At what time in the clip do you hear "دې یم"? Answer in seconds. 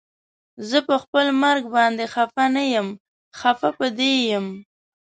3.97-4.45